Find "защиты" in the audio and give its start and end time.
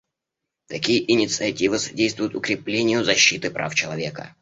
3.05-3.51